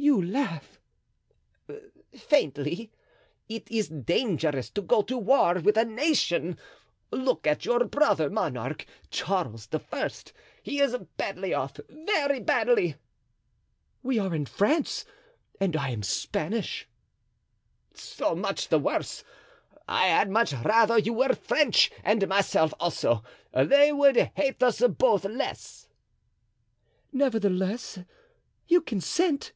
"You 0.00 0.24
laugh." 0.24 0.80
"Faintly. 2.16 2.90
It 3.48 3.68
is 3.70 3.88
dangerous 3.88 4.70
to 4.70 4.80
go 4.80 5.02
to 5.02 5.18
war 5.18 5.58
with 5.58 5.76
a 5.76 5.84
nation. 5.84 6.56
Look 7.10 7.46
at 7.48 7.64
your 7.66 7.84
brother 7.84 8.30
monarch, 8.30 8.86
Charles 9.10 9.68
I. 9.72 10.10
He 10.62 10.78
is 10.80 10.96
badly 11.18 11.52
off, 11.52 11.78
very 11.88 12.38
badly." 12.40 12.94
"We 14.02 14.18
are 14.20 14.34
in 14.34 14.46
France, 14.46 15.04
and 15.60 15.76
I 15.76 15.90
am 15.90 16.02
Spanish." 16.04 16.88
"So 17.92 18.34
much 18.36 18.68
the 18.68 18.78
worse; 18.78 19.24
I 19.88 20.06
had 20.06 20.30
much 20.30 20.52
rather 20.54 20.98
you 20.98 21.12
were 21.12 21.34
French 21.34 21.90
and 22.04 22.26
myself 22.28 22.72
also; 22.80 23.24
they 23.52 23.92
would 23.92 24.16
hate 24.36 24.62
us 24.62 24.80
both 24.80 25.24
less." 25.24 25.88
"Nevertheless, 27.12 27.98
you 28.68 28.80
consent?" 28.80 29.52